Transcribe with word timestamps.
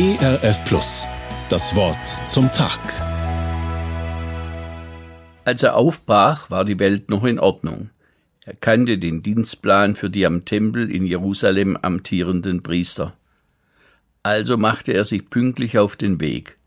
ERF 0.00 0.64
Plus. 0.64 1.08
Das 1.48 1.74
Wort 1.74 1.98
zum 2.28 2.52
Tag. 2.52 2.78
Als 5.44 5.64
er 5.64 5.74
aufbrach, 5.74 6.52
war 6.52 6.64
die 6.64 6.78
Welt 6.78 7.10
noch 7.10 7.24
in 7.24 7.40
Ordnung. 7.40 7.90
Er 8.44 8.54
kannte 8.54 8.98
den 8.98 9.24
Dienstplan 9.24 9.96
für 9.96 10.08
die 10.08 10.24
am 10.24 10.44
Tempel 10.44 10.88
in 10.88 11.04
Jerusalem 11.04 11.76
amtierenden 11.76 12.62
Priester. 12.62 13.16
Also 14.22 14.56
machte 14.56 14.92
er 14.92 15.04
sich 15.04 15.28
pünktlich 15.30 15.78
auf 15.78 15.96
den 15.96 16.20
Weg. 16.20 16.58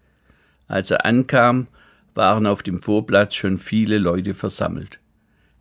Als 0.68 0.91
er 0.91 1.05
ankam, 1.05 1.68
waren 2.13 2.45
auf 2.45 2.63
dem 2.63 2.82
Vorplatz 2.82 3.36
schon 3.36 3.57
viele 3.57 3.98
Leute 3.98 4.34
versammelt. 4.34 5.00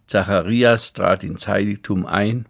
Zacharias 0.08 0.92
trat 0.92 1.22
ins 1.22 1.46
Heiligtum 1.46 2.04
ein, 2.04 2.46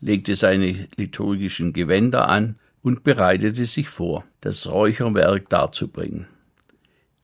legte 0.00 0.36
seine 0.36 0.86
liturgischen 0.96 1.72
Gewänder 1.72 2.28
an 2.28 2.54
und 2.82 3.04
bereitete 3.04 3.64
sich 3.66 3.88
vor, 3.88 4.24
das 4.40 4.70
Räucherwerk 4.70 5.48
darzubringen. 5.48 6.26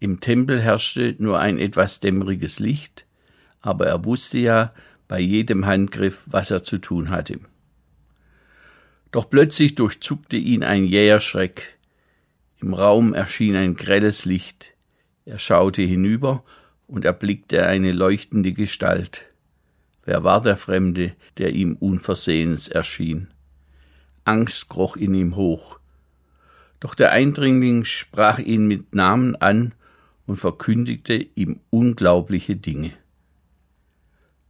Im 0.00 0.20
Tempel 0.20 0.60
herrschte 0.60 1.16
nur 1.18 1.40
ein 1.40 1.58
etwas 1.58 2.00
dämmeriges 2.00 2.60
Licht, 2.60 3.04
aber 3.60 3.86
er 3.86 4.04
wusste 4.04 4.38
ja 4.38 4.72
bei 5.08 5.20
jedem 5.20 5.66
Handgriff, 5.66 6.24
was 6.26 6.50
er 6.50 6.62
zu 6.62 6.78
tun 6.78 7.10
hatte. 7.10 7.40
Doch 9.10 9.28
plötzlich 9.28 9.74
durchzuckte 9.74 10.36
ihn 10.36 10.62
ein 10.62 10.84
jäher 10.84 11.20
Schreck. 11.20 11.78
Im 12.60 12.74
Raum 12.74 13.14
erschien 13.14 13.56
ein 13.56 13.74
grelles 13.74 14.24
Licht. 14.26 14.74
Er 15.24 15.38
schaute 15.38 15.82
hinüber 15.82 16.44
und 16.86 17.04
erblickte 17.04 17.66
eine 17.66 17.92
leuchtende 17.92 18.52
Gestalt. 18.52 19.26
Wer 20.04 20.24
war 20.24 20.40
der 20.40 20.56
Fremde, 20.56 21.14
der 21.38 21.54
ihm 21.54 21.76
unversehens 21.76 22.68
erschien? 22.68 23.28
Angst 24.28 24.68
kroch 24.68 24.96
in 24.96 25.14
ihm 25.14 25.36
hoch. 25.36 25.78
Doch 26.80 26.94
der 26.94 27.12
Eindringling 27.12 27.84
sprach 27.84 28.38
ihn 28.38 28.68
mit 28.68 28.94
Namen 28.94 29.34
an 29.36 29.72
und 30.26 30.36
verkündigte 30.36 31.26
ihm 31.34 31.60
unglaubliche 31.70 32.54
Dinge. 32.54 32.92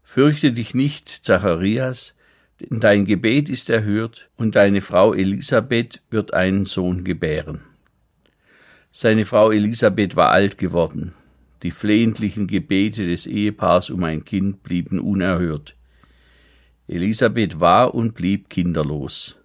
Fürchte 0.03 0.53
dich 0.53 0.75
nicht, 0.75 1.09
Zacharias, 1.09 2.15
denn 2.61 2.81
dein 2.81 3.05
Gebet 3.05 3.49
ist 3.49 3.71
erhört, 3.71 4.31
und 4.37 4.57
deine 4.57 4.81
Frau 4.81 5.15
Elisabeth 5.15 6.03
wird 6.11 6.35
einen 6.35 6.65
Sohn 6.65 7.05
gebären. 7.05 7.61
Seine 8.91 9.25
Frau 9.25 9.53
Elisabeth 9.53 10.17
war 10.17 10.31
alt 10.31 10.59
geworden. 10.59 11.15
Die 11.63 11.71
flehentlichen 11.71 12.49
Gebete 12.49 13.07
des 13.07 13.27
Ehepaars 13.27 13.91
um 13.91 14.03
ein 14.03 14.25
Kind 14.25 14.63
blieben 14.65 14.99
unerhört. 14.99 15.77
Elisabeth 16.89 17.61
war 17.61 17.95
und 17.95 18.15
blieb 18.15 18.49
kinderlos. 18.51 19.38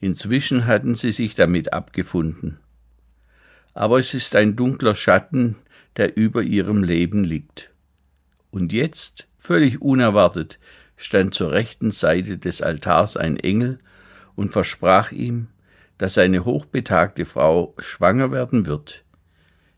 Inzwischen 0.00 0.66
hatten 0.66 0.94
sie 0.94 1.12
sich 1.12 1.34
damit 1.34 1.72
abgefunden. 1.72 2.58
Aber 3.74 3.98
es 3.98 4.14
ist 4.14 4.34
ein 4.34 4.56
dunkler 4.56 4.94
Schatten, 4.94 5.56
der 5.96 6.16
über 6.16 6.42
ihrem 6.42 6.82
Leben 6.82 7.24
liegt. 7.24 7.70
Und 8.50 8.72
jetzt, 8.72 9.28
völlig 9.38 9.80
unerwartet, 9.80 10.58
stand 10.96 11.34
zur 11.34 11.52
rechten 11.52 11.90
Seite 11.90 12.38
des 12.38 12.62
Altars 12.62 13.16
ein 13.16 13.36
Engel 13.36 13.78
und 14.34 14.52
versprach 14.52 15.12
ihm, 15.12 15.48
dass 15.98 16.14
seine 16.14 16.44
hochbetagte 16.44 17.26
Frau 17.26 17.74
schwanger 17.78 18.32
werden 18.32 18.66
wird. 18.66 19.04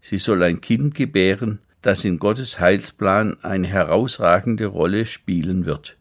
Sie 0.00 0.19
soll 0.19 0.43
ein 0.43 0.61
Kind 0.61 0.95
gebären, 0.95 1.61
das 1.81 2.05
in 2.05 2.19
Gottes 2.19 2.61
Heilsplan 2.61 3.43
eine 3.43 3.67
herausragende 3.67 4.67
Rolle 4.67 5.06
spielen 5.06 5.65
wird. 5.65 5.97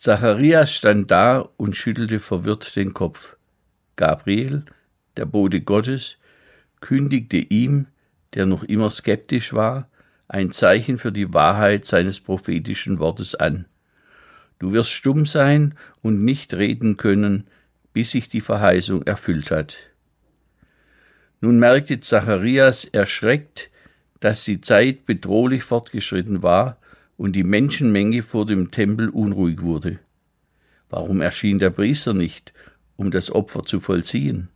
Zacharias 0.00 0.72
stand 0.72 1.10
da 1.10 1.46
und 1.58 1.76
schüttelte 1.76 2.20
verwirrt 2.20 2.74
den 2.74 2.94
Kopf. 2.94 3.36
Gabriel, 3.96 4.64
der 5.18 5.26
Bote 5.26 5.60
Gottes, 5.60 6.16
kündigte 6.80 7.36
ihm, 7.36 7.86
der 8.32 8.46
noch 8.46 8.64
immer 8.64 8.88
skeptisch 8.88 9.52
war, 9.52 9.90
ein 10.26 10.52
Zeichen 10.52 10.96
für 10.96 11.12
die 11.12 11.34
Wahrheit 11.34 11.84
seines 11.84 12.18
prophetischen 12.18 12.98
Wortes 12.98 13.34
an. 13.34 13.66
Du 14.58 14.72
wirst 14.72 14.90
stumm 14.90 15.26
sein 15.26 15.74
und 16.00 16.24
nicht 16.24 16.54
reden 16.54 16.96
können, 16.96 17.46
bis 17.92 18.12
sich 18.12 18.30
die 18.30 18.40
Verheißung 18.40 19.02
erfüllt 19.02 19.50
hat. 19.50 19.76
Nun 21.42 21.58
merkte 21.58 22.00
Zacharias 22.00 22.86
erschreckt, 22.86 23.68
dass 24.20 24.44
die 24.44 24.62
Zeit 24.62 25.04
bedrohlich 25.04 25.62
fortgeschritten 25.62 26.42
war 26.42 26.78
und 27.20 27.36
die 27.36 27.44
Menschenmenge 27.44 28.22
vor 28.22 28.46
dem 28.46 28.70
Tempel 28.70 29.10
unruhig 29.10 29.60
wurde. 29.60 29.98
Warum 30.88 31.20
erschien 31.20 31.58
der 31.58 31.68
Priester 31.68 32.14
nicht, 32.14 32.54
um 32.96 33.10
das 33.10 33.30
Opfer 33.30 33.62
zu 33.62 33.78
vollziehen? 33.78 34.48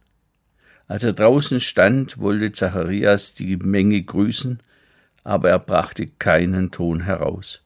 Als 0.88 1.04
er 1.04 1.12
draußen 1.12 1.60
stand, 1.60 2.16
wollte 2.16 2.52
Zacharias 2.52 3.34
die 3.34 3.58
Menge 3.58 4.00
grüßen, 4.00 4.60
aber 5.24 5.50
er 5.50 5.58
brachte 5.58 6.06
keinen 6.06 6.70
Ton 6.70 7.02
heraus. 7.02 7.60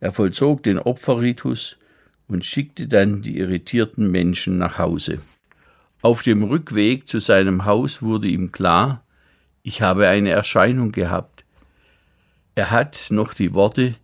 Er 0.00 0.12
vollzog 0.12 0.62
den 0.62 0.78
Opferritus 0.78 1.78
und 2.28 2.44
schickte 2.44 2.88
dann 2.88 3.22
die 3.22 3.38
irritierten 3.38 4.10
Menschen 4.10 4.58
nach 4.58 4.76
Hause. 4.76 5.18
Auf 6.02 6.22
dem 6.22 6.42
Rückweg 6.42 7.08
zu 7.08 7.20
seinem 7.20 7.64
Haus 7.64 8.02
wurde 8.02 8.28
ihm 8.28 8.52
klar, 8.52 9.02
ich 9.62 9.80
habe 9.80 10.08
eine 10.08 10.28
Erscheinung 10.28 10.92
gehabt, 10.92 11.33
er 12.54 12.70
hat 12.70 13.08
noch 13.10 13.34
die 13.34 13.54
Worte, 13.54 13.96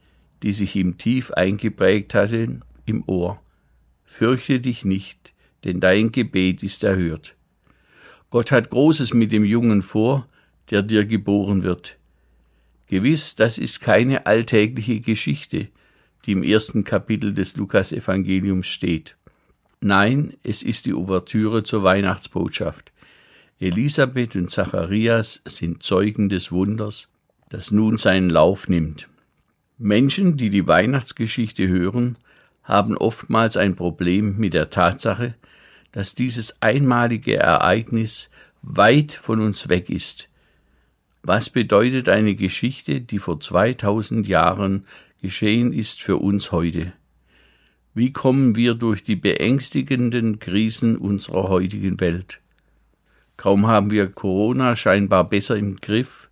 die 0.42 0.52
sich 0.52 0.76
ihm 0.76 0.98
tief 0.98 1.30
eingeprägt 1.30 2.14
hatten, 2.14 2.62
im 2.86 3.04
Ohr. 3.06 3.40
Fürchte 4.04 4.60
dich 4.60 4.84
nicht, 4.84 5.34
denn 5.64 5.80
dein 5.80 6.10
Gebet 6.10 6.62
ist 6.62 6.82
erhört. 6.82 7.36
Gott 8.30 8.52
hat 8.52 8.70
Großes 8.70 9.14
mit 9.14 9.32
dem 9.32 9.44
Jungen 9.44 9.82
vor, 9.82 10.26
der 10.70 10.82
dir 10.82 11.04
geboren 11.04 11.62
wird. 11.62 11.96
Gewiss, 12.86 13.36
das 13.36 13.58
ist 13.58 13.80
keine 13.80 14.26
alltägliche 14.26 15.00
Geschichte, 15.00 15.68
die 16.26 16.32
im 16.32 16.42
ersten 16.42 16.84
Kapitel 16.84 17.34
des 17.34 17.56
Lukasevangeliums 17.56 18.66
steht. 18.66 19.16
Nein, 19.80 20.34
es 20.42 20.62
ist 20.62 20.86
die 20.86 20.94
Ouvertüre 20.94 21.62
zur 21.62 21.82
Weihnachtsbotschaft. 21.82 22.92
Elisabeth 23.58 24.36
und 24.36 24.50
Zacharias 24.50 25.40
sind 25.44 25.82
Zeugen 25.82 26.28
des 26.28 26.52
Wunders, 26.52 27.08
das 27.50 27.70
nun 27.70 27.98
seinen 27.98 28.30
Lauf 28.30 28.68
nimmt. 28.68 29.08
Menschen, 29.76 30.36
die 30.36 30.50
die 30.50 30.66
Weihnachtsgeschichte 30.66 31.68
hören, 31.68 32.16
haben 32.62 32.96
oftmals 32.96 33.56
ein 33.56 33.76
Problem 33.76 34.36
mit 34.38 34.54
der 34.54 34.70
Tatsache, 34.70 35.34
dass 35.92 36.14
dieses 36.14 36.62
einmalige 36.62 37.36
Ereignis 37.36 38.30
weit 38.62 39.12
von 39.12 39.40
uns 39.40 39.68
weg 39.68 39.90
ist. 39.90 40.28
Was 41.22 41.50
bedeutet 41.50 42.08
eine 42.08 42.34
Geschichte, 42.34 43.00
die 43.00 43.18
vor 43.18 43.40
2000 43.40 44.26
Jahren 44.28 44.84
geschehen 45.20 45.72
ist 45.72 46.00
für 46.00 46.18
uns 46.18 46.52
heute? 46.52 46.92
Wie 47.92 48.12
kommen 48.12 48.54
wir 48.54 48.74
durch 48.74 49.02
die 49.02 49.16
beängstigenden 49.16 50.38
Krisen 50.38 50.96
unserer 50.96 51.48
heutigen 51.48 52.00
Welt? 52.00 52.40
Kaum 53.36 53.66
haben 53.66 53.90
wir 53.90 54.06
Corona 54.08 54.76
scheinbar 54.76 55.28
besser 55.28 55.56
im 55.56 55.76
Griff, 55.76 56.29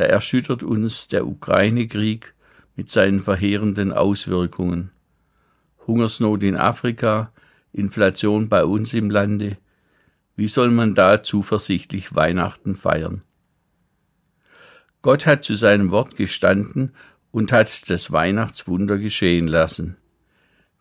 da 0.00 0.06
erschüttert 0.06 0.62
uns 0.62 1.08
der 1.08 1.26
Ukraine-Krieg 1.26 2.32
mit 2.74 2.88
seinen 2.88 3.20
verheerenden 3.20 3.92
Auswirkungen. 3.92 4.92
Hungersnot 5.86 6.42
in 6.42 6.56
Afrika, 6.56 7.34
Inflation 7.70 8.48
bei 8.48 8.64
uns 8.64 8.94
im 8.94 9.10
Lande. 9.10 9.58
Wie 10.36 10.48
soll 10.48 10.70
man 10.70 10.94
da 10.94 11.22
zuversichtlich 11.22 12.14
Weihnachten 12.14 12.74
feiern? 12.74 13.24
Gott 15.02 15.26
hat 15.26 15.44
zu 15.44 15.54
seinem 15.54 15.90
Wort 15.90 16.16
gestanden 16.16 16.94
und 17.30 17.52
hat 17.52 17.90
das 17.90 18.10
Weihnachtswunder 18.10 18.96
geschehen 18.96 19.48
lassen. 19.48 19.98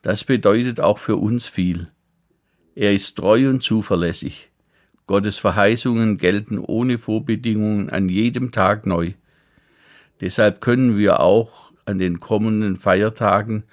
Das 0.01 0.24
bedeutet 0.24 0.80
auch 0.80 0.97
für 0.97 1.18
uns 1.18 1.46
viel. 1.46 1.91
Er 2.74 2.94
ist 2.94 3.18
treu 3.18 3.50
und 3.50 3.63
zuverlässig. 3.63 4.49
Gottes 5.10 5.40
Verheißungen 5.40 6.18
gelten 6.18 6.60
ohne 6.60 7.00
Vorbedingungen 7.00 7.90
an 7.90 8.10
jedem 8.10 8.52
Tag 8.52 8.86
neu. 8.86 9.14
Deshalb 10.22 10.62
können 10.62 11.00
wir 11.00 11.20
auch 11.22 11.72
an 11.86 11.98
den 11.98 12.20
kommenden 12.20 12.76
Feiertagen 12.76 13.64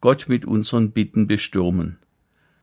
Gott 0.00 0.26
mit 0.28 0.44
unseren 0.44 0.92
Bitten 0.92 1.26
bestürmen. 1.26 1.98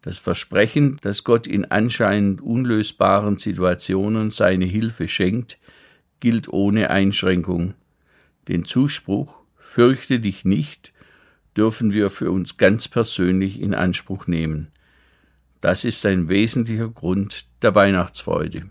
Das 0.01 0.17
Versprechen, 0.17 0.95
dass 1.01 1.25
Gott 1.25 1.45
in 1.45 1.71
anscheinend 1.71 2.39
unlösbaren 2.39 3.35
Situationen 3.35 4.29
seine 4.29 4.63
Hilfe 4.63 5.09
schenkt, 5.09 5.57
gilt 6.21 6.47
ohne 6.47 6.89
Einschränkung. 6.89 7.73
Den 8.47 8.63
Zuspruch 8.63 9.41
Fürchte 9.57 10.21
dich 10.21 10.45
nicht 10.45 10.93
dürfen 11.57 11.91
wir 11.91 12.09
für 12.09 12.31
uns 12.31 12.55
ganz 12.55 12.87
persönlich 12.87 13.59
in 13.59 13.73
Anspruch 13.73 14.27
nehmen. 14.27 14.71
Das 15.61 15.85
ist 15.85 16.05
ein 16.05 16.27
wesentlicher 16.27 16.89
Grund 16.89 17.45
der 17.61 17.75
Weihnachtsfreude. 17.75 18.69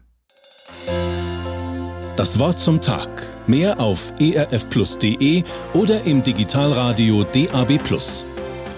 Das 2.16 2.38
Wort 2.38 2.60
zum 2.60 2.81
Tag. 2.81 3.08
Mehr 3.46 3.81
auf 3.81 4.12
erfplus.de 4.20 5.42
oder 5.72 6.02
im 6.04 6.22
Digitalradio 6.22 7.25
DAB. 7.25 7.81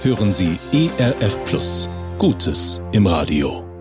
Hören 0.02 0.32
Sie 0.32 0.58
ERF 0.72 1.44
Plus. 1.44 1.88
Gutes 2.18 2.80
im 2.92 3.06
Radio. 3.06 3.71